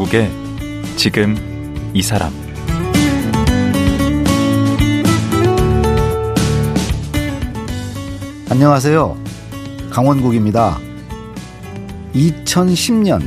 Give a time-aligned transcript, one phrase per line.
[0.00, 0.30] 강원국의
[0.96, 1.36] 지금
[1.92, 2.32] 이 사람
[8.48, 9.16] 안녕하세요.
[9.90, 10.78] 강원국입니다.
[12.14, 13.20] 2010년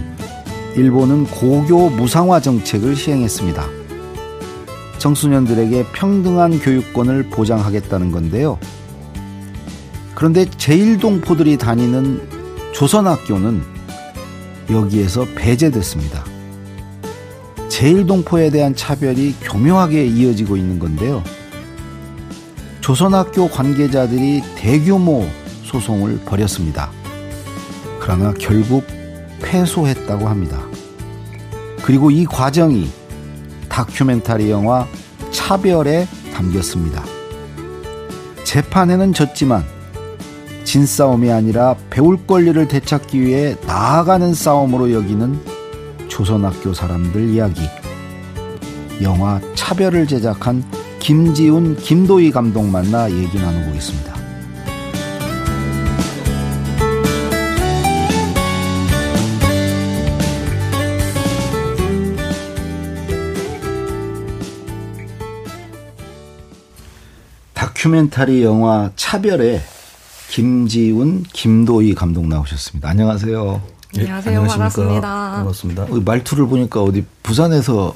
[0.76, 3.64] 일본은 고교 무상화 정책을 시행했습니다.
[4.98, 8.58] 청소년들에게 평등한 교육권을 보장하겠다는 건데요.
[10.16, 13.62] 그런데 제일동포들이 다니는 조선학교는
[14.72, 16.33] 여기에서 배제됐습니다.
[17.74, 21.24] 제일동포에 대한 차별이 교묘하게 이어지고 있는 건데요.
[22.82, 25.28] 조선학교 관계자들이 대규모
[25.64, 26.92] 소송을 벌였습니다.
[28.00, 28.86] 그러나 결국
[29.42, 30.62] 패소했다고 합니다.
[31.84, 32.92] 그리고 이 과정이
[33.70, 34.86] 다큐멘터리 영화
[35.32, 37.04] 차별에 담겼습니다.
[38.44, 39.64] 재판에는 졌지만
[40.64, 45.53] 진싸움이 아니라 배울 권리를 되찾기 위해 나아가는 싸움으로 여기는
[46.14, 47.62] 조선학교 사람들 이야기.
[49.02, 50.64] 영화 차별을 제작한
[51.00, 54.14] 김지훈, 김도희 감독 만나 얘기 나눠보겠습니다.
[67.56, 69.62] 다큐멘터리 영화 차별에
[70.30, 72.88] 김지훈, 김도희 감독 나오셨습니다.
[72.90, 73.73] 안녕하세요.
[73.98, 74.42] 안녕하세요.
[74.44, 75.32] 예, 반갑습니다.
[75.32, 75.86] 반갑습니다.
[76.04, 77.94] 말투를 보니까 어디 부산에서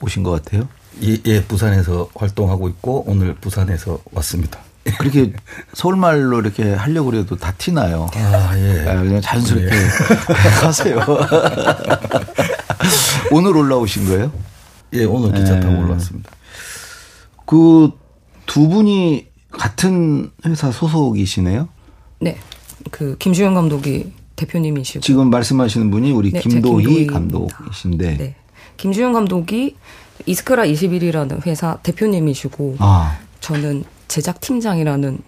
[0.00, 0.68] 오신 것 같아요?
[1.02, 4.60] 예, 예, 부산에서 활동하고 있고 오늘 부산에서 왔습니다.
[4.98, 5.32] 그렇게
[5.74, 8.10] 서울말로 이렇게 하려고 그래도 다 티나요.
[8.14, 8.84] 아, 예.
[8.88, 9.88] 아, 그냥 자연스럽게 예.
[10.64, 10.98] 하세요.
[13.30, 14.32] 오늘 올라오신 거예요?
[14.94, 15.78] 예, 오늘 기차 타고 예.
[15.78, 16.30] 올라왔습니다.
[17.46, 17.90] 그
[18.46, 21.68] 두 분이 같은 회사 소속이시네요?
[22.20, 22.38] 네.
[22.90, 24.12] 그 김주현 감독이
[24.46, 28.34] 대표님이시고 지금 말씀하시는 분이 우리 네, 김도희 감독이신데 네.
[28.76, 29.76] 김주현 감독이
[30.26, 33.18] 이스크라 21이라는 회사 대표님이시고 아.
[33.40, 35.18] 저는 제작 팀장이라는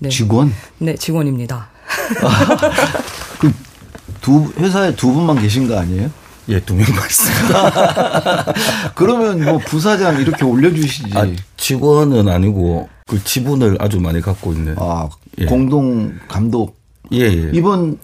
[0.00, 0.08] 네.
[0.08, 0.52] 직원?
[0.78, 1.70] 네, 직원입니다.
[3.40, 3.52] 그
[4.22, 6.10] 두 회사에 두 분만 계신 거 아니에요?
[6.48, 8.54] 예, 두 명만 있습니다.
[8.94, 11.10] 그러면 뭐 부사장 이렇게 올려주시지.
[11.14, 14.74] 아, 직원은 아니고 그 지분을 아주 많이 갖고 있는.
[14.78, 15.44] 아, 예.
[15.44, 16.80] 공동 감독.
[17.12, 17.50] 예, 예.
[17.52, 17.98] 이번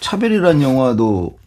[0.00, 1.38] 차별이란 영화도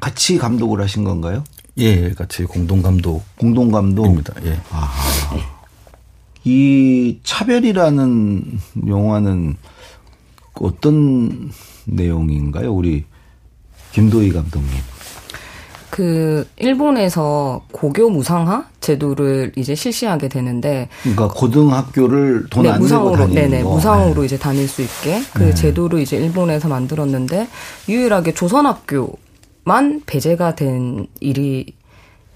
[0.00, 1.44] 같이 감독을 하신 건가요?
[1.78, 3.22] 예, 같이 공동 감독.
[3.36, 4.34] 공동 감독입니다.
[4.44, 4.60] 예.
[4.70, 4.92] 아.
[6.44, 9.56] 이 차별이라는 영화는
[10.54, 11.50] 어떤
[11.86, 12.72] 내용인가요?
[12.72, 13.04] 우리
[13.92, 14.70] 김도희 감독님.
[15.96, 23.62] 그 일본에서 고교 무상화 제도를 이제 실시하게 되는데 그러니까 고등학교를 돈안 네, 무상으로 내고 네네
[23.62, 23.70] 거.
[23.70, 24.26] 무상으로 네.
[24.26, 25.54] 이제 다닐 수 있게 그 네.
[25.54, 27.48] 제도를 이제 일본에서 만들었는데
[27.88, 31.72] 유일하게 조선학교만 배제가 된 일이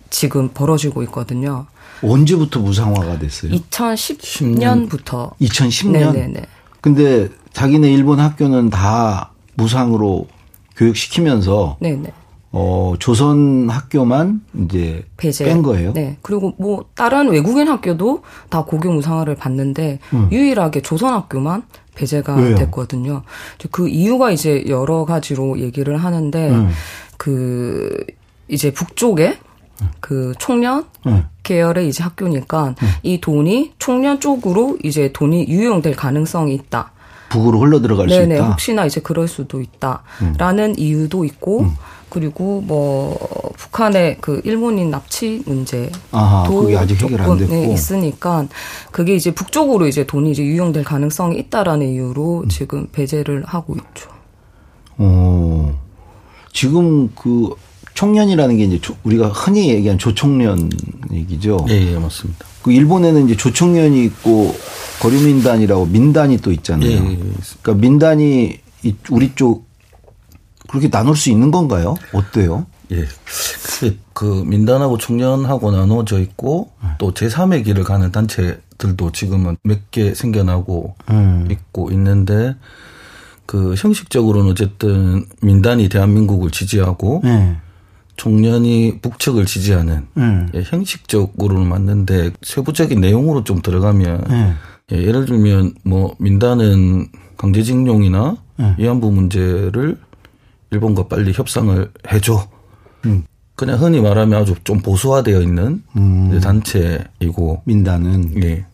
[0.08, 1.66] 지금 벌어지고 있거든요.
[2.02, 3.52] 언제부터 무상화가 됐어요?
[3.52, 5.36] 2010년부터.
[5.38, 6.12] 2010년.
[6.14, 6.46] 네네네.
[6.80, 10.28] 근데 자기네 일본 학교는 다 무상으로
[10.76, 12.10] 교육시키면서 네네.
[12.52, 15.44] 어, 조선 학교만 이제 배제.
[15.44, 15.92] 뺀 거예요.
[15.92, 16.18] 네.
[16.22, 20.28] 그리고 뭐 다른 외국인 학교도 다 고교 무상화를 받는데 음.
[20.32, 21.62] 유일하게 조선 학교만
[21.94, 22.56] 배제가 왜요?
[22.56, 23.22] 됐거든요.
[23.70, 26.70] 그 이유가 이제 여러 가지로 얘기를 하는데 음.
[27.16, 28.04] 그
[28.48, 29.38] 이제 북쪽에
[30.00, 31.24] 그 총련 음.
[31.44, 32.88] 계열의 이제 학교니까 음.
[33.02, 36.90] 이 돈이 총련 쪽으로 이제 돈이 유용될 가능성이 있다.
[37.30, 38.50] 북으로 흘러 들어갈 네네, 수 있다.
[38.50, 40.74] 혹시나 이제 그럴 수도 있다라는 음.
[40.76, 41.70] 이유도 있고 음.
[42.10, 43.16] 그리고 뭐
[43.56, 48.46] 북한의 그 일본인 납치 문제도 아하, 그게 아직 해결 안 됐고 있으니까
[48.90, 52.48] 그게 이제 북쪽으로 이제 돈이 이제 유용될 가능성이 있다라는 이유로 음.
[52.48, 54.10] 지금 배제를 하고 있죠.
[54.98, 55.78] 어.
[56.52, 57.54] 지금 그
[57.94, 60.70] 청년이라는 게 이제 우리가 흔히 얘기한 조청년
[61.12, 61.64] 얘기죠.
[61.68, 62.44] 예, 예, 맞습니다.
[62.62, 64.54] 그 일본에는 이제 조청년이 있고
[65.00, 66.90] 거류민단이라고 민단이 또 있잖아요.
[66.90, 67.18] 예, 예.
[67.62, 68.58] 그러니까 민단이
[69.10, 69.69] 우리 쪽
[70.70, 71.96] 그렇게 나눌 수 있는 건가요?
[72.12, 72.64] 어때요?
[72.92, 73.04] 예.
[74.12, 81.48] 그 민단하고 청년하고 나눠져 있고 또 제3의 길을 가는 단체들도 지금은 몇 개 생겨나고 음.
[81.50, 82.54] 있고 있는데
[83.46, 87.56] 그 형식적으로는 어쨌든 민단이 대한민국을 지지하고 네.
[88.16, 90.48] 총련이 북측을 지지하는 음.
[90.54, 94.52] 예, 형식적으로는 맞는데 세부적인 내용으로 좀 들어가면 네.
[94.92, 97.08] 예, 예를 들면 뭐 민단은
[97.38, 98.74] 강제징용이나 네.
[98.78, 99.96] 위안부 문제를
[100.70, 102.48] 일본과 빨리 협상을 해줘.
[103.06, 103.24] 음.
[103.54, 106.40] 그냥 흔히 말하면 아주 좀 보수화되어 있는 음.
[106.40, 108.64] 단체이고 민단은 예.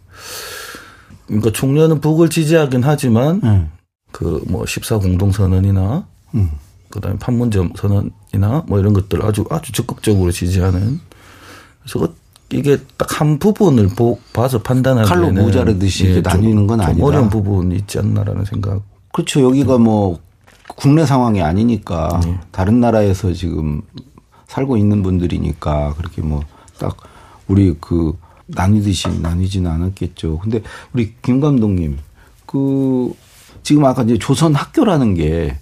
[1.26, 3.70] 그러니까 총련은 북을 지지하긴 하지만 음.
[4.12, 6.50] 그뭐 14 공동선언이나 음.
[6.90, 11.00] 그다음에 판문점 선언이나 뭐 이런 것들 아주 아주 적극적으로 지지하는
[11.82, 12.12] 그래서
[12.50, 17.02] 이게 딱 한 부분을 보, 봐서 판단하기에는 칼로 모자르듯이 예, 나뉘는 건 아니다.
[17.02, 18.82] 어려운 부분이 있지 않나라는 생각.
[19.12, 19.42] 그렇죠.
[19.42, 20.20] 여기가 뭐
[20.74, 22.38] 국내 상황이 아니니까 네.
[22.50, 23.82] 다른 나라에서 지금
[24.48, 26.42] 살고 있는 분들이니까 그렇게 뭐
[26.78, 26.96] 딱
[27.48, 28.16] 우리 그
[28.46, 30.38] 나뉘듯이 나뉘지는 않았겠죠.
[30.38, 31.98] 근데 우리 김 감독님
[32.44, 33.12] 그
[33.62, 35.56] 지금 아까 이제 조선 학교라는 게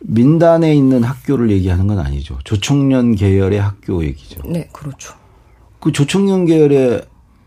[0.00, 2.38] 민단에 있는 학교를 얘기하는 건 아니죠.
[2.44, 4.40] 조총련 계열의 학교 얘기죠.
[4.46, 5.14] 네, 그렇죠.
[5.80, 7.02] 그 조총련 계열의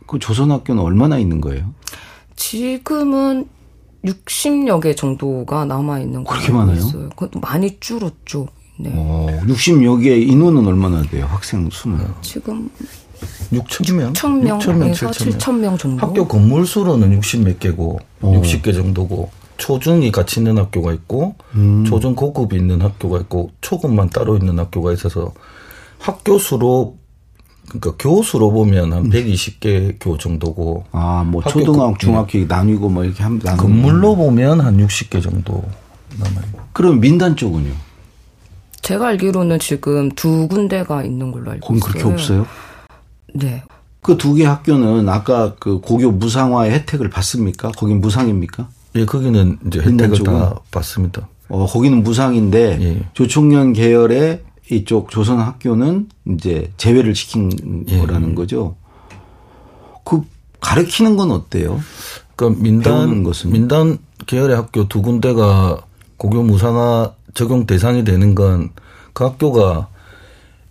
[0.06, 1.74] 그 조선 학교는 얼마나 있는 거예요?
[2.36, 3.48] 지금은
[4.06, 6.76] 60여 개 정도가 남아 있는 그렇게 많아요?
[6.78, 7.10] 있어요.
[7.42, 8.48] 많이 줄었죠.
[8.78, 8.92] 네.
[8.94, 11.26] 어, 60여 개 인원은 얼마나 돼요?
[11.30, 12.00] 학생 수는?
[12.22, 12.70] 지금
[13.52, 16.06] 6천 명, 6천 명에서 7천 명 정도.
[16.06, 18.42] 학교 건물 수로는 60 몇 개고 오.
[18.42, 21.86] 60개 정도고 초중이 같이 있는 학교가 있고 음.
[21.86, 25.32] 초중 고급이 있는 학교가 있고 초급만 따로 있는 학교가 있어서
[26.00, 26.98] 학교 수로
[27.68, 29.98] 그러니까 교수로 보면 한 120개 음.
[30.00, 30.86] 교 정도고.
[30.92, 32.46] 아, 뭐 초등학교, 중학교 네.
[32.46, 35.64] 나뉘고 뭐 이렇게 한 건물로 보면 한 60개 정도
[36.20, 36.46] 남아요.
[36.74, 37.72] 그럼 민단 쪽은요?
[38.82, 41.92] 제가 알기로는 지금 두 군데가 있는 걸로 알고 있어요.
[41.94, 42.46] 그렇게 없어요?
[43.34, 43.64] 네.
[44.02, 47.72] 그 두 개 학교는 아까 그 고교 무상화의 혜택을 받습니까?
[47.72, 48.68] 거긴 무상입니까?
[48.96, 50.24] 예, 거기는 이제 혜택을?
[50.24, 51.30] 다 받습니다.
[51.48, 53.04] 어, 거기는 무상인데 예.
[53.14, 58.00] 조총련 계열의 이쪽 조선 학교는 이제 제외를 시킨 예.
[58.00, 58.76] 거라는 거죠.
[60.04, 60.22] 그
[60.62, 61.80] 가르치는 건 어때요?
[62.36, 65.82] 그러니까 민단 것은 민단 계열의 학교 두 군데가
[66.18, 68.70] 고교 무상화 적용 대상이 되는 건
[69.14, 69.88] 그 학교가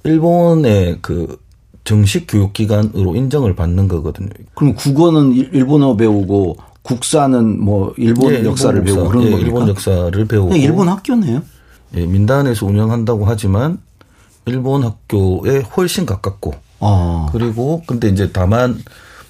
[0.04, 1.38] 일본의 그
[1.84, 4.28] 정식 교육 기관으로 인정을 받는 거거든요.
[4.54, 9.46] 그럼 국어는 일본어 배우고 국사는 뭐 일본 예, 역사를 일본 배우고 그런 예, 겁니까?
[9.48, 11.42] 일본 역사를 배우고 일본 학교네요.
[11.94, 13.78] 예, 민단에서 운영한다고 하지만
[14.46, 17.28] 일본 학교에 훨씬 가깝고 아.
[17.32, 18.78] 그리고 근데 이제 다만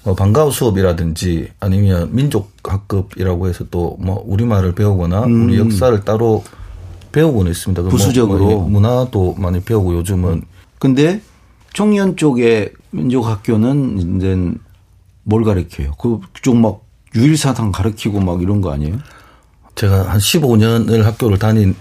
[0.03, 5.45] 뭐 방과후 수업이라든지 아니면 민족 학급이라고 해서 또 뭐 우리말을 배우거나 음.
[5.45, 6.43] 우리 역사를 따로
[7.11, 7.81] 배우고는 있습니다.
[7.83, 10.41] 뭐 부수적으로 뭐 문화도 많이 배우고 요즘은
[10.79, 11.21] 근데
[11.73, 14.59] 청년 쪽의 민족 학교는 이제
[15.23, 15.93] 뭘 가르쳐요?
[15.93, 16.81] 그쪽 막
[17.15, 18.97] 유일사상 가르치고 막 이런 거 아니에요?
[19.75, 21.75] 제가 한 15년을 학교를 다닌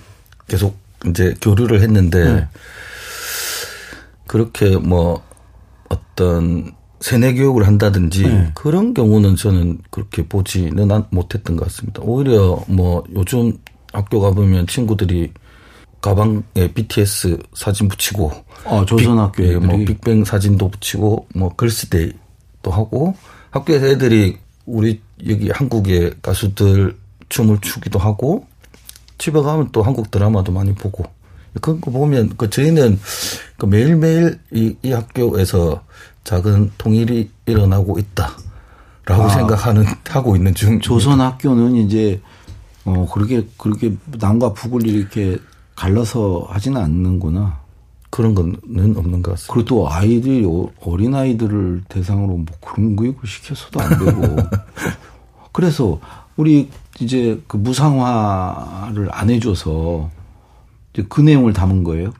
[0.53, 0.77] 계속
[1.09, 2.49] 이제 교류를 했는데 네.
[4.27, 5.23] 그렇게 뭐
[5.89, 8.51] 어떤 세뇌 교육을 한다든지 네.
[8.55, 12.03] 그런 경우는 저는 그렇게 보지는 못했던 것 같습니다.
[12.05, 13.57] 오히려 뭐 요즘
[13.95, 15.33] 학교 가보면 친구들이
[16.03, 16.43] 가방에
[16.75, 18.31] BTS 사진 붙이고
[18.67, 23.15] 아, 조선학교에 뭐 빅뱅 사진도 붙이고 뭐 걸스데이도 하고
[23.51, 26.95] 학교에서 애들이 우리 여기 한국의 가수들
[27.31, 28.47] 춤을 추기도 하고
[29.23, 31.05] 집에 가면 또 한국 드라마도 많이 보고
[31.61, 32.99] 그거 보면 그 저희는
[33.57, 35.85] 그 매일매일 이, 이 학교에서
[36.25, 40.81] 작은 통일이 일어나고 있다라고 아, 생각하는 하고 있는 중.
[40.81, 42.21] 조선 학교는 이제
[42.85, 45.39] 어 그렇게 그렇게 남과 북을 이렇게
[45.77, 47.61] 갈라서 하지는 않는구나.
[48.11, 49.55] 그런 거는 없는 것 같습니다.
[49.55, 54.37] 그리고 또 아이들이 어, 어린 아이들을 대상으로 뭐 그런 거 시켜서도 안 되고.
[55.53, 56.01] 그래서
[56.37, 56.69] 우리
[57.01, 60.11] 이제 그 무상화를 안 해줘서
[61.09, 62.13] 그 내용을 담은 거예요?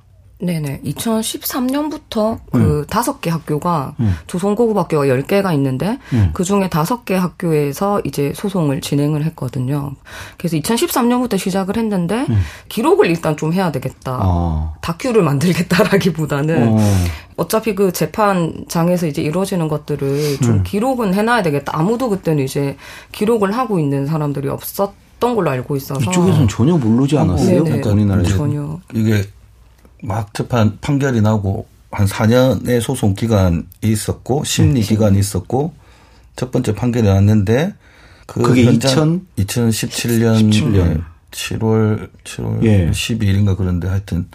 [0.43, 0.81] 네네.
[0.85, 3.19] 2013년부터 그 다섯 음.
[3.21, 4.15] 개 학교가 음.
[4.27, 6.31] 조선고급학교가 10개가 있는데 음.
[6.33, 9.93] 그 중에 다섯 개 학교에서 이제 소송을 진행을 했거든요.
[10.37, 12.41] 그래서 2013년부터 시작을 했는데 음.
[12.69, 14.19] 기록을 일단 좀 해야 되겠다.
[14.21, 14.75] 어.
[14.81, 17.49] 다큐를 만들겠다라기보다는 어.
[17.49, 20.63] 차피 그 재판장에서 이제 이루어지는 것들을 좀 음.
[20.65, 21.73] 기록은 해놔야 되겠다.
[21.79, 22.77] 아무도 그때는 이제
[23.13, 27.63] 기록을 하고 있는 사람들이 없었 없던 걸로 알고 있어서 이쪽에서는 전혀 모르지 않았어요.
[27.63, 29.25] 그러니까 우리나라에 전혀 이게
[30.03, 34.87] 막 재판 판결이 나고 한 4년의 소송 기간이 있었고 심리 네.
[34.87, 35.75] 기간이 있었고
[36.37, 37.75] 첫 번째 판결이 났는데
[38.27, 42.91] 그 그게 2000 2017년 17년 7월 7월 예.
[42.91, 44.27] 12일인가 그런데 하여튼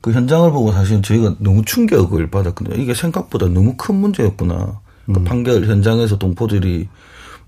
[0.00, 2.76] 그 현장을 보고 사실 저희가 너무 충격을 받았거든요.
[2.82, 4.80] 이게 생각보다 너무 큰 문제였구나.
[5.06, 5.24] 그 음.
[5.24, 6.88] 판결 현장에서 동포들이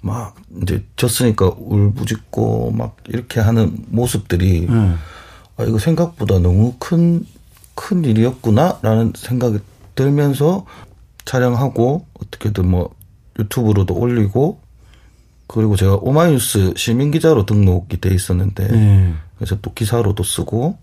[0.01, 4.99] 막 이제 졌으니까 울부짖고 막 이렇게 하는 모습들이 음.
[5.57, 7.25] 아 이거 생각보다 너무 큰
[7.75, 9.59] 큰 일이었구나라는 생각이
[9.95, 10.67] 들면서
[11.25, 12.95] 촬영하고 어떻게든 뭐
[13.39, 14.61] 유튜브로도 올리고
[15.47, 19.19] 그리고 제가 오마이뉴스 시민 기자로 등록이 돼 있었는데 음.
[19.37, 20.79] 그래서 또 기사로도 쓰고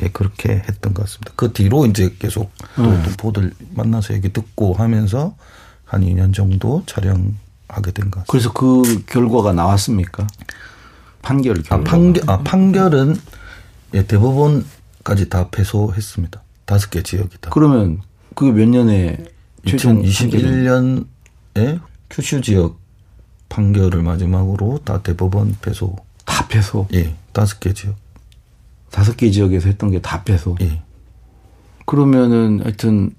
[0.00, 1.32] 예 그렇게 했던 것 같습니다.
[1.36, 3.02] 그 뒤로 이제 계속 또 음.
[3.04, 5.34] 동포들 만나서 얘기 듣고 하면서
[5.84, 7.34] 한 2년 정도 촬영
[7.68, 8.30] 하게 된 것 같습니다.
[8.30, 10.26] 그래서 그 결과가 나왔습니까?
[11.20, 11.76] 판결 결과.
[11.76, 13.16] 아, 판결, 아, 판결은
[13.94, 14.64] 예, 대법원
[15.02, 16.42] 개까지 다 패소했습니다.
[16.64, 17.50] 다섯 개 지역이 다.
[17.52, 18.00] 그러면
[18.34, 19.18] 그게 몇 년에
[19.64, 22.78] 2021년에 큐슈 지역
[23.48, 25.96] 판결을 마지막으로 다 대법원 패소.
[26.24, 26.88] 다 패소?
[26.94, 27.96] 예, 다섯 개 지역.
[28.90, 30.56] 다섯 개 지역에서 했던 게다 패소?
[30.60, 30.82] 예.
[31.84, 33.14] 그러면은 하여튼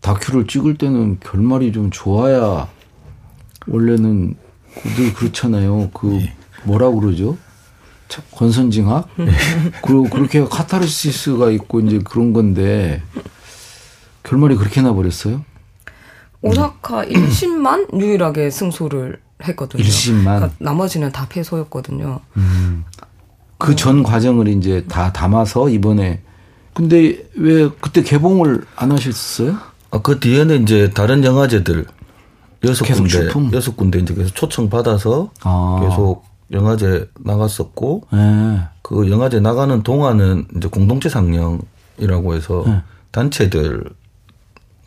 [0.00, 2.68] 다큐를 찍을 때는 결말이 좀 좋아야
[3.66, 4.36] 원래는
[4.96, 5.90] 늘 그렇잖아요.
[5.92, 6.34] 그 예.
[6.64, 7.36] 뭐라 그러죠?
[8.32, 9.08] 권선징악?
[9.20, 9.26] 예.
[9.82, 13.02] 그리고 그렇게 카타르시스가 있고 이제 그런 건데
[14.22, 15.44] 결말이 그렇게 나버렸어요?
[16.42, 19.82] 오사카 1심만 유일하게 승소를 했거든요.
[19.82, 20.24] 1심만.
[20.24, 22.20] 그러니까 나머지는 다 패소였거든요.
[22.36, 22.84] 음.
[23.58, 26.20] 그전 과정을 이제 다 담아서 이번에
[26.74, 29.56] 근데 왜 그때 개봉을 안 하셨어요?
[29.90, 31.86] 아, 그 뒤에는 이제 다른 영화제들
[32.64, 33.28] 여섯 군데?
[33.52, 35.80] 여섯 군데 이제 계속 초청 받아서 아.
[35.82, 38.60] 계속 영화제 나갔었고 네.
[38.82, 42.82] 그 영화제 나가는 동안은 이제 공동체 상영이라고 해서 네.
[43.10, 43.84] 단체들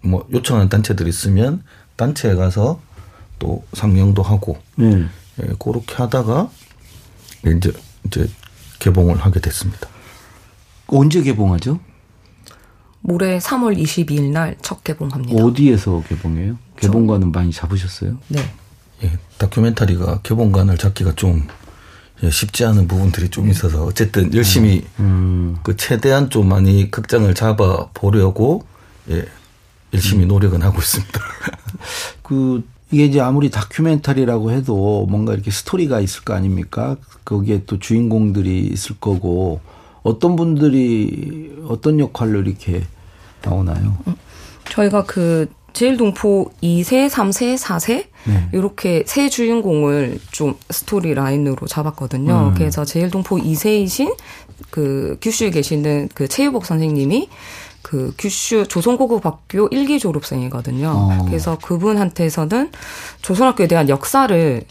[0.03, 1.63] 뭐 요청하는 단체들 있으면
[1.95, 2.79] 단체에 가서
[3.39, 5.05] 또 상영도 하고 네.
[5.41, 6.49] 예, 그렇게 하다가
[7.47, 7.73] 이제
[8.05, 8.29] 이제
[8.79, 9.87] 개봉을 하게 됐습니다.
[10.87, 11.79] 언제 개봉하죠?
[13.07, 15.43] 올해 3월 22일 날 첫 개봉합니다.
[15.43, 16.57] 어디에서 개봉해요?
[16.77, 18.17] 개봉관은 많이 잡으셨어요?
[18.29, 18.39] 네.
[19.03, 21.47] 예, 다큐멘터리가 개봉관을 잡기가 좀
[22.23, 25.05] 예, 쉽지 않은 부분들이 좀 있어서 어쨌든 열심히 음.
[25.05, 25.57] 음.
[25.63, 28.65] 그 최대한 좀 많이 극장을 잡아 보려고
[29.09, 29.25] 예,
[29.93, 30.29] 열심히 음.
[30.29, 31.19] 노력은 하고 있습니다.
[32.23, 36.97] 그 이게 이제 아무리 다큐멘터리라고 해도 뭔가 이렇게 스토리가 있을 거 아닙니까?
[37.25, 39.59] 거기에 또 주인공들이 있을 거고
[40.03, 42.85] 어떤 분들이 어떤 역할로 이렇게
[43.41, 43.97] 나오나요?
[44.07, 44.15] 음,
[44.69, 48.49] 저희가 그 제일 동포 2세, 3세, 4세 네.
[48.53, 52.53] 이렇게 세 주인공을 좀 스토리 라인으로 잡았거든요.
[52.53, 52.53] 음.
[52.55, 54.15] 그래서 제일 동포 2세이신
[54.71, 57.29] 그 규슈에 계시는 그 최유복 선생님이
[57.81, 60.87] 그 규슈 조선고급학교 1기 졸업생이거든요.
[60.89, 61.25] 어.
[61.27, 62.71] 그래서 그분한테서는
[63.21, 64.63] 조선학교에 대한 역사를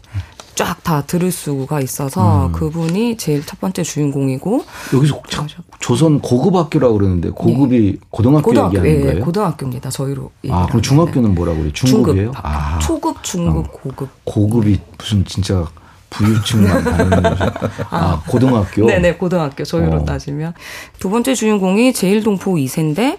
[0.54, 2.52] 쫙 다 들을 수가 있어서 음.
[2.52, 5.46] 그분이 제일 첫 번째 주인공이고 여기서 참
[5.80, 8.06] 조선 고급 학교라고 그러는데 고급이 네.
[8.10, 9.24] 고등학교, 고등학교 얘기하는 예, 거예요?
[9.24, 9.90] 고등학교입니다.
[9.90, 10.30] 저희로.
[10.50, 11.72] 아 그럼 중학교는 뭐라고 그래요?
[11.72, 12.32] 중급이에요?
[12.32, 12.78] 중급, 아.
[12.80, 13.70] 초급, 중급, 어.
[13.70, 14.08] 고급.
[14.24, 15.66] 고급이 무슨 진짜
[16.10, 17.44] 부유층만 가는 거죠.
[17.90, 18.86] 아, 아, 고등학교?
[18.86, 19.64] 네네, 고등학교.
[19.64, 20.04] 저희로 어.
[20.04, 20.54] 따지면.
[20.98, 23.18] 두 번째 주인공이 제일동포 2세인데,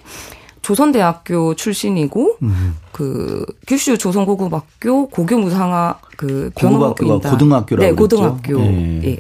[0.66, 2.76] 조선대학교 출신이고, 음.
[2.92, 7.32] 그, 규슈 조선고급학교 고교무상화 그 변호인단.
[7.34, 8.60] 고등학교라고 네, 고등학교.
[8.62, 9.02] 예.
[9.04, 9.20] 예.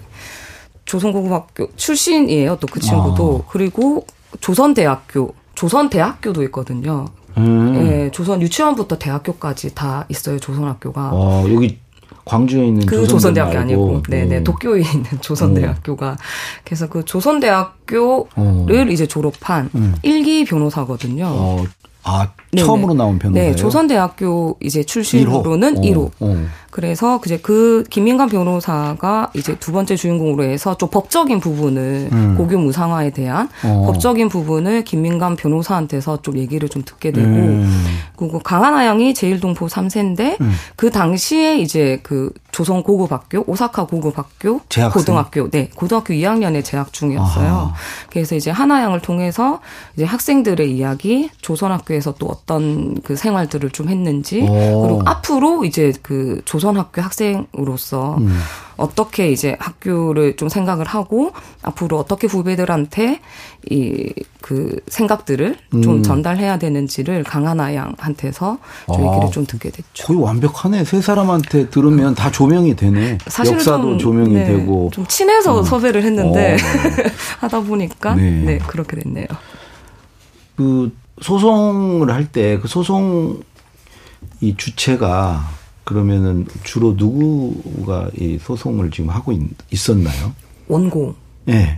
[0.85, 2.57] 조선고급학교 출신이에요.
[2.59, 3.43] 또 그 친구도.
[3.45, 3.51] 아.
[3.51, 4.07] 그리고
[4.41, 7.05] 조선대학교, 조선대학교도 있거든요.
[7.37, 7.75] 음.
[7.75, 10.39] 예, 조선 유치원부터 대학교까지 다 있어요.
[10.39, 11.01] 조선학교가.
[11.13, 11.77] 아, 여기
[12.25, 14.43] 광주에 있는 그 조선대학교 아니고 네네 음.
[14.43, 16.17] 도쿄에 있는 조선대학교가 음.
[16.63, 18.91] 그래서 그 조선대학교를 어.
[18.91, 19.95] 이제 졸업한 음.
[20.03, 21.25] 1기 변호사거든요.
[21.27, 21.65] 어.
[22.07, 23.51] 아 처음으로 나온 변호사예요?
[23.51, 26.11] 네, 조선대학교 이제 출신으로는 1호.
[26.19, 26.45] 1호.
[26.75, 32.35] 그래서 이제 그 김민관 변호사가 이제 두 번째 주인공으로 해서 좀 법적인 부분을 음.
[32.37, 33.83] 고교 무상화에 대한 어.
[33.85, 37.85] 법적인 부분을 김민관 변호사한테서 좀 얘기를 좀 듣게 되고 음.
[38.17, 40.51] 그리고 강하나 양이 제일동포 3세인데 음.
[40.75, 45.01] 그 당시에 이제 그 조선 고급학교 오사카 고급학교 재학생?
[45.01, 47.47] 고등학교 네 고등학교 2학년에 재학 중이었어요.
[47.47, 47.73] 아하.
[48.09, 49.59] 그래서 이제 하나양을 통해서
[49.95, 54.81] 이제 학생들의 이야기 조선학교에서 또 어떤 그 생활들을 좀 했는지 오.
[54.81, 58.39] 그리고 앞으로 이제 그 조선 조선학교 학생으로서 음.
[58.77, 61.31] 어떻게 이제 학교를 좀 생각을 하고
[61.61, 63.21] 앞으로 어떻게 후배들한테
[63.69, 64.13] 이
[64.45, 65.81] 그 생각들을 음.
[65.81, 70.05] 좀 전달해야 되는지를 강하나 양한테서 저 아, 얘기를 좀 듣게 됐죠.
[70.05, 70.83] 거의 완벽하네.
[70.85, 73.17] 세 사람한테 들으면 다 조명이 되네.
[73.25, 74.91] 사실 역사도 좀, 조명이 네, 되고.
[74.93, 75.63] 좀 친해서 어.
[75.63, 76.57] 섭외를 했는데 어.
[77.41, 78.29] 하다 보니까 네.
[78.29, 79.25] 네 그렇게 됐네요.
[80.55, 83.41] 그 소송을 할 때 그 소송
[84.41, 85.43] 이 주체가
[85.85, 90.33] 그러면은 주로 누구가 이 소송을 지금 하고 있, 었나요
[90.67, 91.13] 원고가
[91.45, 91.77] 네.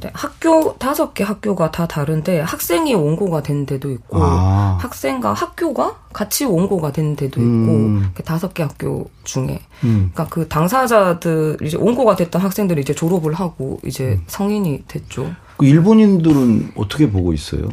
[0.00, 4.78] 네, 학교 다섯 개 학교가 다 다른데 학생이 원고가 된 데도 있고 아.
[4.80, 8.12] 학생과 학교가 같이 원고가 된 데도 있고 음.
[8.24, 10.10] 다섯 개 학교 중에 음.
[10.12, 14.24] 그러니까 그 당사자들 이제 원고가 됐던 학생들이 이제 졸업을 하고 이제 음.
[14.26, 15.34] 성인이 됐죠.
[15.56, 17.68] 그 일본인들은 어떻게 보고 있어요?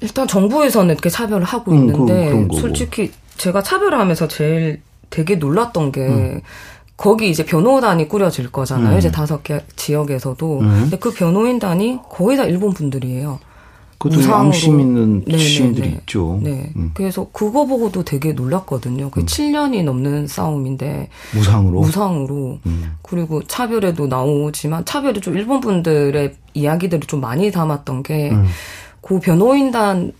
[0.00, 6.06] 일단 정부에서는 이렇게 차별을 하고 음, 있는데 솔직히 제가 차별을 하면서 제일 되게 놀랐던 게
[6.06, 6.40] 음.
[6.96, 8.94] 거기 이제 변호단이 꾸려질 거잖아요.
[8.94, 8.98] 음.
[8.98, 10.60] 이제 다섯 개 지역에서도.
[10.60, 10.80] 음.
[10.82, 13.38] 근데 그 변호인단이 거의 다 일본 분들이에요.
[13.98, 16.38] 그것도 양심 있는 시민들이 있죠.
[16.42, 16.72] 네.
[16.76, 16.92] 음.
[16.94, 19.10] 그래서 그거 보고도 되게 놀랐거든요.
[19.10, 19.26] 그 음.
[19.26, 22.96] 7년이 넘는 싸움인데 무상으로 무상으로 음.
[23.02, 29.20] 그리고 차별에도 나오지만 차별이 좀 일본 분들의 이야기들을 좀 많이 담았던 게그 음.
[29.20, 30.12] 변호인단도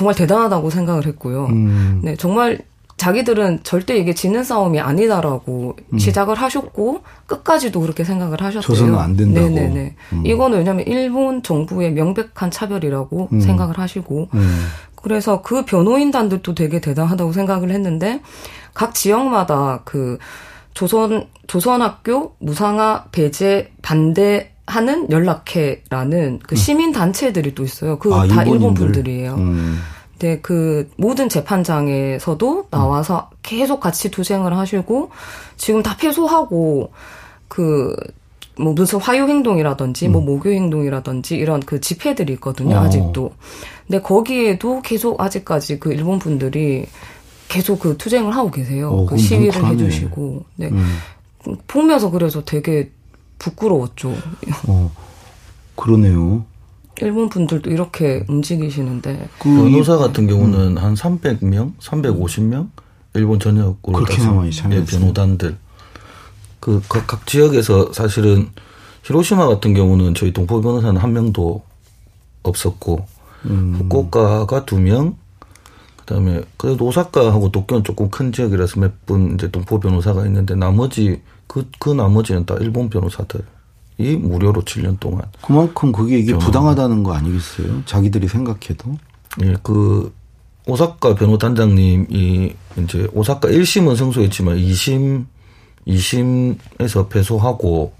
[0.00, 1.48] 정말 대단하다고 생각을 했고요.
[1.50, 2.00] 음.
[2.02, 2.58] 네, 정말
[2.96, 5.98] 자기들은 절대 이게 지는 싸움이 아니다라고 음.
[5.98, 8.62] 시작을 하셨고 끝까지도 그렇게 생각을 하셨대요.
[8.62, 9.46] 조선은 안 된다고.
[9.46, 9.96] 네네네.
[10.14, 10.22] 음.
[10.24, 13.40] 이거는 왜냐하면 일본 정부의 명백한 차별이라고 음.
[13.40, 14.66] 생각을 하시고 음.
[14.94, 18.22] 그래서 그 변호인단들도 되게 대단하다고 생각을 했는데
[18.72, 20.16] 각 지역마다 그
[20.72, 26.56] 조선 조선학교 무상화 배제 반대 하는 연락회라는 그 음.
[26.56, 27.98] 시민 단체들이 또 있어요.
[27.98, 29.34] 그다 아, 일본 분들이에요.
[29.34, 29.80] 음.
[30.18, 35.10] 네, 그 모든 재판장에서도 나와서 계속 같이 투쟁을 하시고
[35.56, 36.92] 지금 다 패소하고
[37.48, 37.94] 그
[38.60, 40.24] 뭐 무슨 화요 행동이라든지 뭐 음.
[40.26, 42.80] 뭐 모교 행동이라든지 이런 그 집회들이 있거든요 어.
[42.80, 43.32] 아직도.
[43.86, 46.86] 근데 거기에도 계속 아직까지 그 일본 분들이
[47.48, 48.90] 계속 그 투쟁을 하고 계세요.
[48.90, 50.44] 어, 그 시위를 해주시고.
[50.56, 50.68] 네.
[50.68, 50.98] 음.
[51.66, 52.90] 보면서 그래서 되게
[53.40, 54.14] 부끄러웠죠.
[54.68, 54.92] 어,
[55.74, 56.44] 그러네요.
[57.00, 60.78] 일본 분들도 이렇게 움직이시는데 그 변호사 같은 경우는 음.
[60.78, 62.68] 한 300명, 350명
[63.14, 65.56] 일본 전역으로 그렇게나 많이 참여 변호단들
[66.60, 68.50] 그각 지역에서 사실은
[69.04, 71.62] 히로시마 같은 경우는 저희 동포 변호사는 한 명도
[72.42, 73.06] 없었고
[73.46, 73.74] 음.
[73.78, 75.16] 후쿠오카가 두 명,
[75.96, 81.70] 그다음에 그래도 오사카하고 도쿄는 조금 큰 지역이라서 몇 분 이제 동포 변호사가 있는데 나머지 그그
[81.78, 83.40] 그 나머지는 다 일본 변호사들.
[83.98, 85.22] 이 무료로 7년 동안.
[85.42, 87.82] 그만큼 그게 이게 부당하다는 거 아니겠어요?
[87.84, 88.96] 자기들이 생각해도.
[89.42, 90.14] 예, 그
[90.66, 95.26] 오사카 변호단장님이 이제 오사카 1심은 승소했지만 2심
[95.86, 97.92] 2심에서 패소하고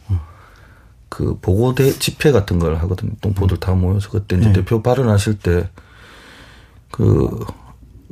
[1.08, 3.12] 그 보고대 집회 같은 걸 하거든요.
[3.20, 4.52] 동포들 다 모여서 그때 이제 네.
[4.52, 5.68] 대표 발언하실 때
[6.90, 7.46] 그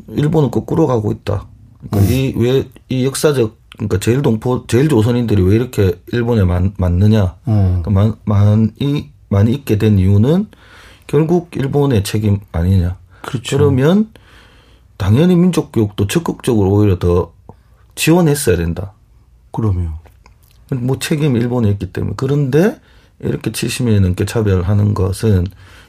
[0.09, 1.47] 일본은 거꾸로 가고 있다.
[1.91, 2.17] 그러니까 음.
[2.41, 7.37] 이왜 이 역사적 그러니까 제일 동포, 제일 조선인들이 왜 이렇게 일본에 많, 많느냐.
[7.47, 7.83] 음.
[7.83, 10.49] 그러니까 많, 많이, 많이 있게 된 이유는
[11.07, 12.99] 결국 일본의 책임 아니냐.
[13.23, 13.57] 그렇죠.
[13.57, 14.11] 그러면
[14.97, 17.33] 당연히 민족 교육도 적극적으로 오히려 더
[17.95, 18.93] 지원했어야 된다.
[19.53, 19.95] 그러면.
[20.73, 22.15] 뭐 책임 일본에 있기 때문에.
[22.17, 22.81] 그런데
[23.21, 25.47] 이렇게 70년이 넘게 차별하는 것은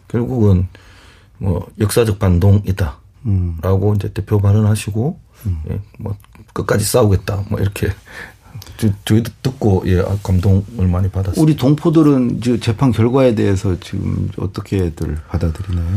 [0.07, 0.67] 결국은
[1.39, 2.99] 뭐 역사적 반동이다.
[3.25, 3.57] 음.
[3.61, 5.28] 라고 이제 대표 발언하시고, 음.
[5.69, 6.15] 예, 뭐
[6.53, 7.43] 끝까지 싸우겠다.
[7.49, 7.89] 뭐 이렇게
[9.05, 11.41] 저희도 듣고 예 아, 감동을 많이 받았어요.
[11.43, 15.87] 우리 동포들은 이제 재판 결과에 대해서 지금 어떻게들 받아들이나요?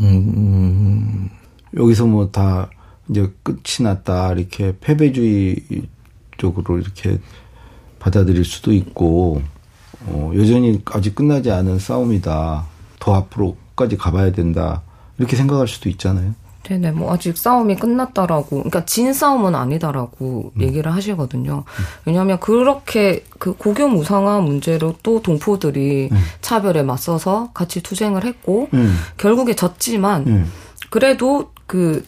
[0.00, 1.30] 음, 음.
[1.76, 2.70] 여기서 뭐 다
[3.08, 5.56] 이제 끝이 났다 이렇게 패배주의
[6.38, 7.18] 쪽으로 이렇게
[7.98, 9.42] 받아들일 수도 있고
[10.06, 12.66] 어, 여전히 아직 끝나지 않은 싸움이다.
[12.98, 14.82] 더 앞으로까지 가봐야 된다.
[15.18, 16.34] 이렇게 생각할 수도 있잖아요.
[16.64, 20.62] 네네, 뭐, 아직 싸움이 끝났다라고, 그러니까 진 싸움은 아니다라고 음.
[20.62, 21.64] 얘기를 하시거든요.
[21.66, 21.84] 음.
[22.06, 26.16] 왜냐하면 그렇게 그 고교 무상화 문제로 또 동포들이 음.
[26.40, 28.96] 차별에 맞서서 같이 투쟁을 했고, 음.
[29.18, 30.52] 결국에 졌지만, 음.
[30.90, 32.04] 그래도 그,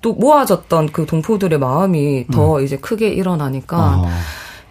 [0.00, 2.64] 또 모아졌던 그 동포들의 마음이 더 음.
[2.64, 4.04] 이제 크게 일어나니까, 아.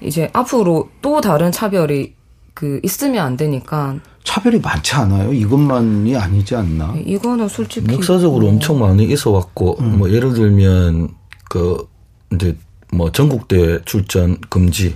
[0.02, 2.16] 이제 앞으로 또 다른 차별이
[2.56, 5.32] 그 있으면 안 되니까 차별이 많지 않아요.
[5.32, 6.94] 이것만이 아니지 않나?
[6.94, 8.54] 네, 이거는 솔직히 역사적으로 뭐.
[8.54, 10.00] 엄청 많이 있어 왔고 음.
[10.00, 11.10] 뭐 예를 들면
[11.50, 11.88] 그
[12.34, 12.58] 이제
[12.92, 14.96] 뭐 전국대회 출전 금지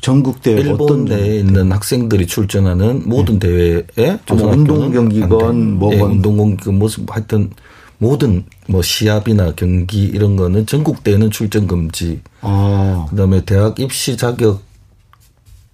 [0.00, 3.48] 전국 대회 일본 내에 있는 학생들이 출전하는 모든 네.
[3.96, 7.50] 대회에 뭐 운동 경기건 뭐건 네, 운동 경기 모습 하여튼
[7.98, 12.20] 모든 뭐 시합이나 경기 이런 거는 전국 대회는 출전 금지.
[12.40, 13.06] 아.
[13.10, 14.62] 그다음에 대학 입시 자격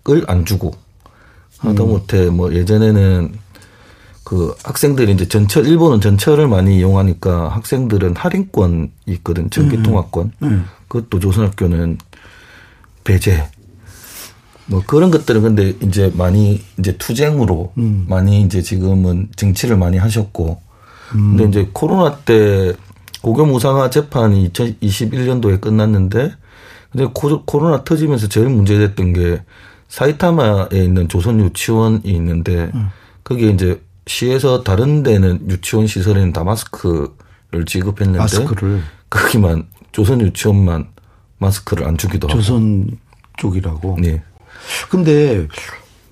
[0.09, 0.73] 을안 주고
[1.59, 2.37] 하다못해 음.
[2.37, 3.33] 뭐 예전에는
[4.25, 10.47] 그 학생들이 이제 전철 일본은 전철을 많이 이용하니까 학생들은 할인권이 있거든 전기통합권 음.
[10.47, 10.65] 음.
[10.89, 11.99] 그것도 조선학교는
[13.05, 13.45] 배제
[14.67, 18.07] 뭐 그런 것들은 근데 이제 많이 이제 투쟁으로 음.
[18.09, 20.61] 많이 이제 지금은 정치를 많이 하셨고
[21.17, 21.37] 음.
[21.37, 22.73] 근데 이제 코로나 때
[23.23, 26.33] 고교무상화 재판이 2021년도에 끝났는데
[26.93, 27.07] 근데
[27.47, 29.43] 코로나 터지면서 제일 문제됐던 게
[29.90, 32.88] 사이타마에 있는 조선 유치원이 있는데 음.
[33.24, 40.88] 거기에 이제 시에서 다른 데는 유치원 시설에는 다 마스크를 지급했는데 마스크를 거기만 조선 유치원만
[41.38, 42.98] 마스크를 안 주기도 하고 조선
[43.37, 43.98] 쪽이라고.
[44.00, 44.22] 네.
[44.90, 45.48] 근데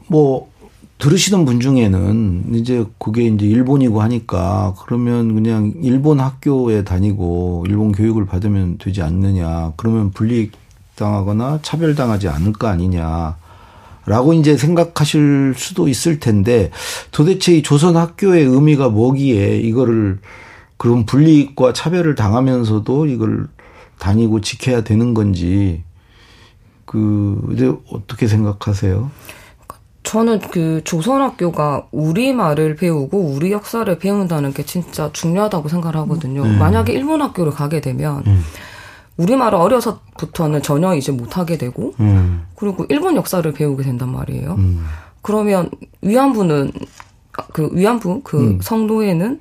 [0.08, 0.50] 뭐
[0.98, 8.26] 들으시는 분 중에는 이제 그게 이제 일본이고 하니까 그러면 그냥 일본 학교에 다니고 일본 교육을
[8.26, 9.74] 받으면 되지 않느냐.
[9.76, 10.50] 그러면 분리
[10.96, 13.36] 당하거나 차별당하지 않을 거 아니냐.
[14.08, 16.70] 라고 이제 생각하실 수도 있을 텐데
[17.10, 20.18] 도대체 이 조선 학교의 의미가 뭐기에 이거를
[20.76, 23.48] 그런 불이익과 차별을 당하면서도 이걸
[23.98, 25.82] 다니고 지켜야 되는 건지
[26.84, 29.10] 그 이제 어떻게 생각하세요?
[30.04, 36.44] 저는 그 조선학교가 우리 말을 배우고 우리 역사를 배운다는 게 진짜 중요하다고 생각을 하거든요.
[36.44, 36.58] 음.
[36.58, 38.42] 만약에 일본 학교를 가게 되면 음.
[39.18, 42.46] 우리말을 어려서부터는 전혀 이제 못하게 되고 음.
[42.54, 44.54] 그리고 일본 역사를 배우게 된단 말이에요.
[44.54, 44.84] 음.
[45.22, 46.72] 그러면 위안부는
[47.52, 48.58] 그 위안부 그 음.
[48.62, 49.40] 성노예는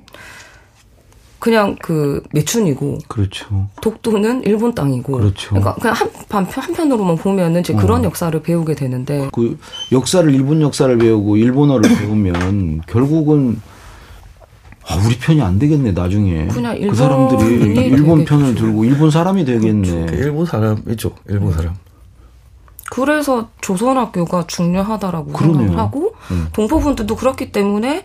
[1.38, 3.68] 그냥 그 매춘이고 그렇죠.
[3.80, 5.50] 독도는 일본 땅이고 그렇죠.
[5.50, 5.96] 그러니까 그냥
[6.28, 8.04] 한 한편으로만 보면은 이제 그런 어.
[8.04, 9.56] 역사를 배우게 되는데 그
[9.92, 13.60] 역사를 일본 역사를 배우고 일본어를 배우면 결국은
[14.88, 16.46] 아, 우리 편이 안 되겠네, 나중에.
[16.46, 19.88] 그냥 일본 그 사람들이 일본 편을 들고 일본 사람이 되겠네.
[20.06, 20.14] 그렇죠.
[20.14, 21.74] 일본 사람이죠, 일본 사람.
[22.90, 25.58] 그래서 조선학교가 중요하다라고 그러네요.
[25.58, 26.48] 생각을 하고, 음.
[26.54, 28.04] 동포분들도 그렇기 때문에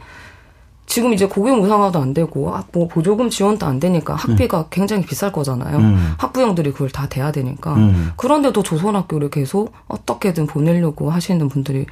[0.85, 4.65] 지금 이제 고교 무상화도 안 되고, 아, 뭐 보조금 지원도 안 되니까 학비가 음.
[4.69, 5.77] 굉장히 비쌀 거잖아요.
[5.77, 6.13] 음.
[6.17, 7.75] 학부형들이 그걸 다 대야 되니까.
[7.75, 8.11] 음.
[8.17, 11.85] 그런데도 조선학교를 계속 어떻게든 보내려고 하시는 분들이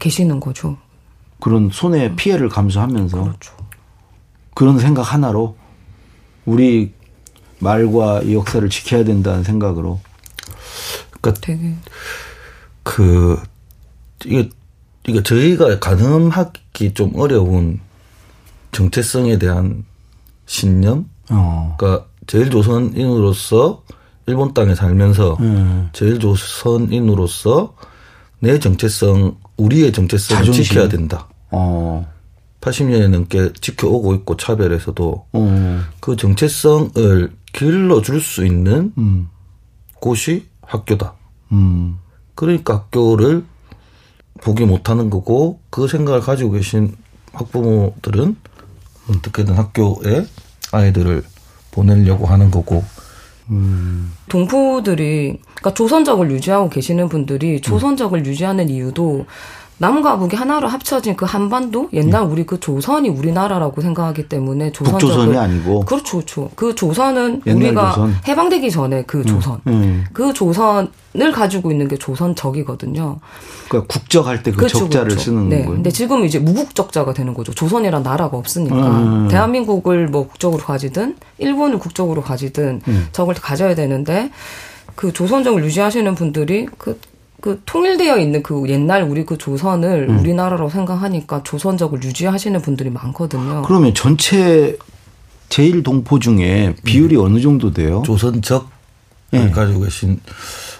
[0.00, 0.76] 계시는 거죠.
[1.40, 3.22] 그런 손해 피해를 감수하면서.
[3.22, 3.63] 그렇죠.
[4.54, 5.56] 그런 생각 하나로
[6.46, 6.92] 우리
[7.58, 10.00] 말과 이 역사를 지켜야 된다는 생각으로.
[11.20, 11.74] 그러니까 되게
[12.82, 13.40] 그
[14.24, 14.50] 이게
[15.06, 17.80] 이게 저희가 가늠하기 좀 어려운
[18.72, 19.84] 정체성에 대한
[20.46, 21.08] 신념.
[21.30, 21.74] 어.
[21.78, 23.82] 그러니까 제일 조선인으로서
[24.26, 25.90] 일본 땅에 살면서 음.
[25.92, 27.74] 제일 조선인으로서
[28.40, 30.64] 내 정체성, 우리의 정체성을 자존심.
[30.64, 31.28] 지켜야 된다.
[31.50, 32.06] 어.
[32.64, 35.84] 80년이 넘게 지켜오고 있고 차별에서도 음.
[36.00, 39.28] 그 정체성을 길러줄 수 있는 음.
[40.00, 41.14] 곳이 학교다.
[41.52, 41.98] 음.
[42.34, 43.44] 그러니까 학교를
[44.42, 46.96] 보기 못하는 거고 그 생각을 가지고 계신
[47.32, 48.36] 학부모들은
[49.10, 50.26] 어떻게든 학교에
[50.72, 51.22] 아이들을
[51.70, 52.82] 보내려고 하는 거고.
[53.50, 54.12] 음.
[54.30, 59.26] 동포들이 그러니까 조선적을 유지하고 계시는 분들이 조선적을 유지하는 이유도
[59.78, 62.30] 남과 북이 하나로 합쳐진 그 한반도 옛날 음.
[62.30, 66.50] 우리 그 조선이 우리나라라고 생각하기 때문에 조선적을 북조선이 아니고 그렇죠, 그렇죠.
[66.54, 68.14] 그 조선은 우리가 조선.
[68.28, 69.24] 해방되기 전에 그 음.
[69.24, 69.72] 조선, 음.
[69.72, 70.04] 음.
[70.12, 73.18] 그 조선을 가지고 있는 게 조선적이거든요.
[73.68, 75.24] 그러니까 국적할 때그 그렇죠, 적자를 그렇죠.
[75.24, 75.56] 쓰는 네.
[75.58, 75.70] 거예요.
[75.72, 77.52] 근데 지금 이제 무국적자가 되는 거죠.
[77.52, 79.28] 조선이란 나라가 없으니까 음.
[79.28, 83.08] 대한민국을 뭐 국적으로 가지든 일본을 국적으로 가지든 음.
[83.10, 84.30] 적을 가져야 되는데
[84.94, 87.00] 그 조선적을 유지하시는 분들이 그
[87.44, 90.18] 그 통일되어 있는 그 옛날 우리 그 조선을 음.
[90.18, 93.60] 우리나라로 생각하니까 조선적을 유지하시는 분들이 많거든요.
[93.66, 94.78] 그러면 전체
[95.50, 97.20] 제일 동포 중에 비율이 음.
[97.20, 98.02] 어느 정도 돼요?
[98.06, 98.70] 조선적
[99.32, 99.50] 네.
[99.50, 100.18] 가지고 계신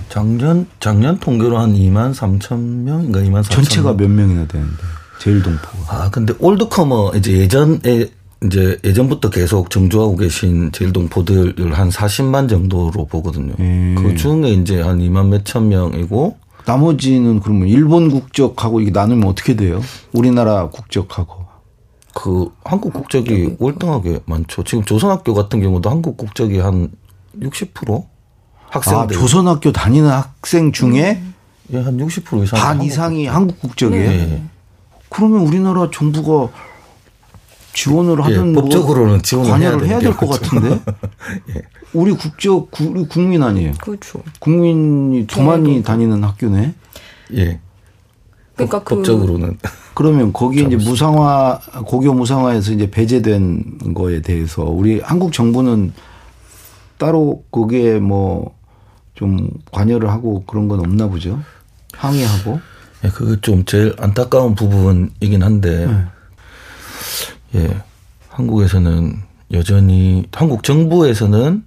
[0.09, 4.83] 작년 작년 통계로 한 2만 3천 명인가 2만 4천 전체가 몇 명이나 되는데
[5.19, 5.85] 제일 동포가.
[5.89, 8.09] 아 근데 올드커머 이제 예전에
[8.43, 13.53] 이제 예전부터 계속 정주하고 계신 제일 동포들을 한 40만 정도로 보거든요.
[13.59, 13.97] 음.
[13.99, 19.81] 그 중에 이제 한 2만 몇천 명이고 나머지는 그러면 일본 국적하고 이게 나누면 어떻게 돼요?
[20.13, 21.45] 우리나라 국적하고.
[22.15, 24.63] 그 한국 국적이 월등하게 많죠.
[24.63, 26.91] 지금 조선학교 같은 경우도 한국 국적이 한
[27.41, 28.05] 60%
[28.71, 29.17] 학생들.
[29.17, 31.23] 아, 조선학교 다니는 학생 중에
[31.73, 34.09] 예, 한 60% 이상 반 이상이 한국 국적이에요.
[34.09, 34.43] 네.
[35.09, 36.53] 그러면 우리나라 정부가
[37.75, 40.81] 지원을 하든 예, 법적으로는 지원을 관여를 해야 될 것 같은데
[41.55, 41.63] 예.
[41.93, 43.73] 우리 국적 우리 국민 아니에요.
[43.81, 44.23] 그렇죠.
[44.39, 46.75] 국민이 더 많이 다니는 학교네.
[47.37, 47.61] 예.
[48.55, 49.59] 그러니까 법, 그 법적으로는
[49.95, 55.93] 그러면 거기 이제 무상화 고교 무상화에서 이제 배제된 거에 대해서 우리 한국 정부는
[56.99, 61.41] 따로 거기에 뭐좀 관여를 하고 그런 건 없나 보죠.
[61.93, 62.61] 항의하고.
[63.05, 66.05] 예, 그게 좀 제일 안타까운 부분이긴 한데 네.
[67.55, 67.83] 예,
[68.29, 71.65] 한국에서는 여전히 한국 정부에서는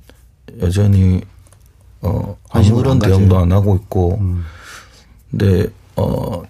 [0.61, 1.21] 여전히
[2.01, 4.43] 어 아무런 대응도 안 하고 있고 음.
[5.31, 6.43] 근데 어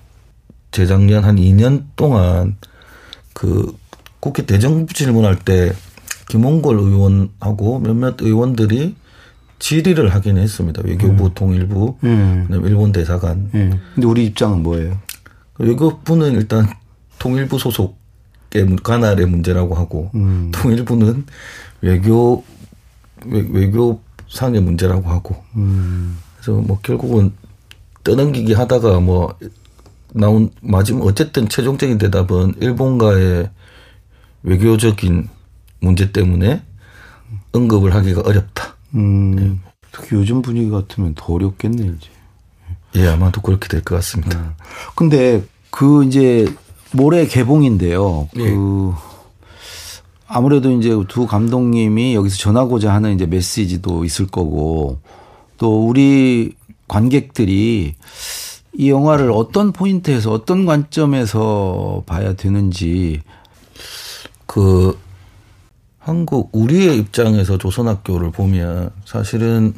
[0.71, 2.57] 재작년 한 2년 동안
[3.33, 3.75] 그
[4.19, 5.73] 국회 대정부 질문할 때
[6.29, 8.95] 김홍걸 의원하고 몇몇 의원들이
[9.59, 10.81] 질의를 하긴 했습니다.
[10.85, 11.31] 외교부 음.
[11.33, 12.47] 통일부, 음.
[12.49, 13.49] 일본 대사관.
[13.55, 13.79] 음.
[13.95, 14.99] 근데 우리 입장은 뭐예요?
[15.57, 16.67] 외교부는 일단
[17.17, 17.97] 통일부 소속
[18.83, 20.51] 관할의 문제라고 하고 음.
[20.53, 21.25] 통일부는
[21.81, 22.43] 외교
[23.25, 26.17] 외, 교 상의 문제라고 하고 음.
[26.35, 27.31] 그래서 뭐 결국은
[28.03, 29.35] 떠넘기기 하다가 뭐
[30.13, 33.49] 나온 마지막 어쨌든 최종적인 대답은 일본과의
[34.43, 35.27] 외교적인
[35.79, 36.63] 문제 때문에
[37.51, 38.75] 언급을 하기가 어렵다.
[38.95, 39.61] 음.
[39.91, 42.09] 특히 요즘 분위기 같으면 더 어렵겠네 이제.
[42.95, 44.39] 예, 아마도 그렇게 될 것 같습니다.
[44.39, 44.53] 음.
[44.95, 46.47] 근데 그 이제
[46.97, 48.27] 모레 개봉인데요.
[48.37, 48.43] 예.
[48.43, 48.93] 그
[50.27, 54.97] 아무래도 이제 두 감독님이 여기서 전하고자 하는 이제 메시지도 있을 거고
[55.57, 56.53] 또 우리
[56.87, 57.95] 관객들이
[58.73, 63.21] 이 영화를 어떤 포인트에서 어떤 관점에서 봐야 되는지
[64.45, 64.97] 그
[65.99, 69.73] 한국 우리의 입장에서 조선학교를 보면 사실은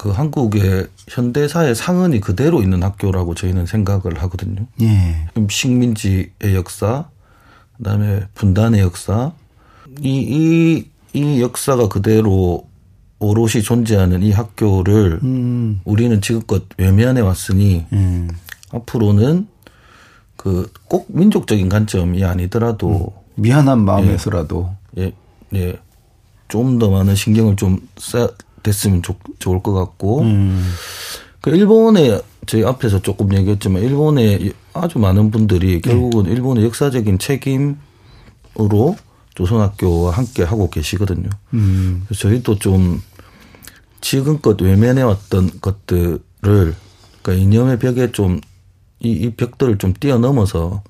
[0.00, 4.64] 그 한국의 현대사의 상흔이 그대로 있는 학교라고 저희는 생각을 하거든요.
[4.80, 5.28] 예.
[5.46, 7.10] 식민지의 역사,
[7.76, 9.32] 그다음에 분단의 역사,
[10.00, 12.66] 이, 이, 이 역사가 그대로
[13.18, 15.82] 오롯이 존재하는 이 학교를 음.
[15.84, 18.30] 우리는 지금껏 외면해 왔으니 음.
[18.72, 19.48] 앞으로는
[20.36, 23.42] 그 꼭 민족적인 관점이 아니더라도 음.
[23.42, 25.12] 미안한 마음에서라도 예,
[25.54, 25.78] 예,
[26.48, 28.28] 좀더 많은 신경을 좀 써,
[28.62, 30.72] 됐으면 좋, 좋을 것 같고 음.
[31.40, 36.32] 그 일본에 저희 앞에서 조금 얘기했지만 일본에 아주 많은 분들이 결국은 네.
[36.32, 37.76] 일본의 역사적인 책임으로
[39.34, 41.30] 조선학교와 함께 하고 계시거든요.
[41.54, 42.02] 음.
[42.06, 43.02] 그래서 저희도 좀
[44.00, 46.74] 지금껏 외면해왔던 것들을
[47.22, 48.40] 그러니까 이념의 벽에 좀
[49.00, 50.82] 이, 이 벽들을 좀 뛰어넘어서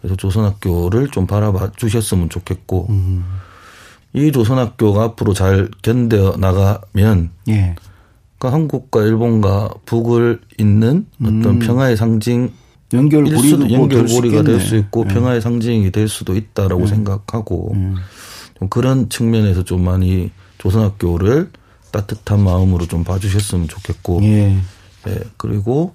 [0.00, 3.24] 그래서 조선학교를 좀 바라봐 주셨으면 좋겠고 음.
[4.16, 7.76] 이 조선학교가 앞으로 잘 견뎌 나가면 예.
[8.38, 11.58] 그러니까 한국과 일본과 북을 잇는 어떤 음.
[11.58, 12.50] 평화의 상징
[12.94, 15.12] 연결고리도 연결고리가 될 수 있고 예.
[15.12, 16.86] 평화의 상징이 될 수도 있다라고 예.
[16.86, 17.96] 생각하고 음.
[18.58, 21.50] 좀 그런 측면에서 좀 많이 조선학교를
[21.92, 24.56] 따뜻한 마음으로 좀 봐주셨으면 좋겠고 예.
[25.08, 25.20] 예.
[25.36, 25.94] 그리고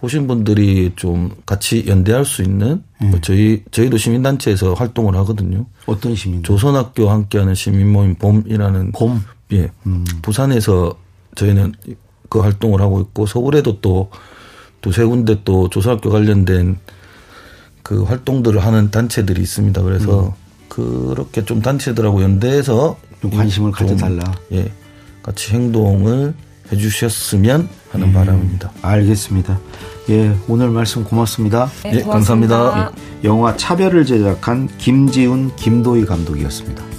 [0.00, 3.18] 보신 분들이 좀 같이 연대할 수 있는 음.
[3.20, 5.66] 저희 저희도 시민단체에서 활동을 하거든요.
[5.86, 6.42] 어떤 시민?
[6.42, 9.22] 조선학교 함께하는 시민 모임 봄이라는 봄.
[9.52, 9.70] 예.
[9.86, 10.04] 음.
[10.22, 10.96] 부산에서
[11.34, 11.72] 저희는
[12.28, 14.10] 그 활동을 하고 있고 서울에도 또
[14.80, 16.78] 두세 군데 또 조선학교 관련된
[17.82, 19.82] 그 활동들을 하는 단체들이 있습니다.
[19.82, 20.32] 그래서 음.
[20.68, 24.22] 그렇게 좀 단체들하고 연대해서 좀 관심을 가져달라.
[24.52, 24.70] 예.
[25.22, 26.34] 같이 행동을
[26.70, 28.70] 해주셨으면 하는 예, 바람입니다.
[28.82, 29.58] 알겠습니다.
[30.10, 31.68] 예, 오늘 말씀 고맙습니다.
[31.82, 32.92] 네, 예, 감사합니다.
[32.94, 36.97] 예, 영화 차별을 제작한 김지훈, 김도희 감독이었습니다.